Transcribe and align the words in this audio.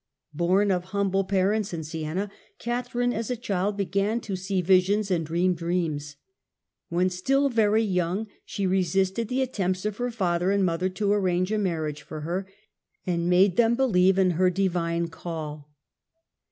Born 0.33 0.71
of 0.71 0.85
humble 0.85 1.23
parents 1.25 1.75
in 1.75 1.83
Siena, 1.83 2.31
Catherine 2.57 3.13
as 3.13 3.29
a 3.29 3.35
child 3.35 3.77
began 3.77 4.19
to 4.21 4.35
see 4.35 4.59
visions 4.63 5.11
and 5.11 5.23
dream 5.23 5.53
dreams. 5.53 6.15
When 6.89 7.11
still 7.11 7.49
very 7.49 7.83
young, 7.83 8.25
she 8.43 8.65
resisted 8.65 9.27
the 9.27 9.43
at 9.43 9.53
tempts 9.53 9.85
of 9.85 9.97
her 9.97 10.09
father 10.09 10.49
and 10.49 10.65
mother 10.65 10.89
to 10.89 11.13
arrange 11.13 11.51
a 11.51 11.59
marriage 11.59 12.01
for 12.01 12.21
her 12.21 12.47
and 13.05 13.29
made 13.29 13.57
them 13.57 13.75
believe 13.75 14.17
in 14.17 14.31
her 14.31 14.49
divine 14.49 15.09
call. 15.09 15.69